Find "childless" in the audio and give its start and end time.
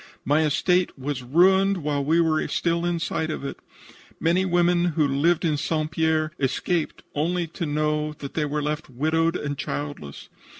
9.59-10.27